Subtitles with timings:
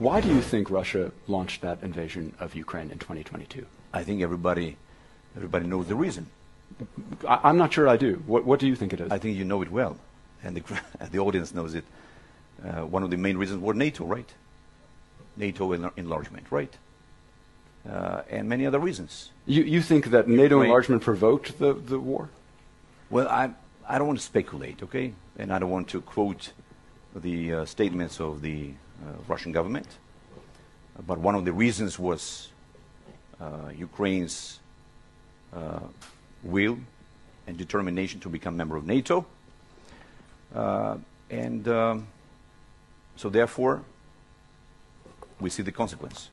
[0.00, 3.66] Why do you think Russia launched that invasion of Ukraine in 2022?
[3.92, 4.78] I think everybody,
[5.36, 6.30] everybody knows the reason.
[7.28, 8.22] I, am not sure I do.
[8.26, 9.12] What, what do you think it is?
[9.12, 9.98] I think you know it well,
[10.42, 10.62] and the,
[11.10, 11.84] the audience knows it.
[12.64, 14.32] Uh, one of the main reasons was NATO, right?
[15.36, 16.74] NATO enlargement, right?
[17.86, 19.32] Uh, and many other reasons.
[19.44, 22.30] You, you think that NATO enlargement provoked the, the war?
[23.10, 23.50] Well, I,
[23.86, 25.12] I don't want to speculate, okay?
[25.38, 26.52] And I don't want to quote
[27.14, 28.72] the uh, statements of the
[29.28, 29.86] Russian government.
[31.06, 32.50] But one of the reasons was
[33.40, 34.60] uh, Ukraine's
[35.52, 35.80] uh,
[36.42, 36.78] will
[37.46, 39.24] and determination to become member of NATO.
[40.54, 40.98] Uh,
[41.30, 42.06] and um,
[43.16, 43.82] so therefore,
[45.40, 46.28] we see the consequence.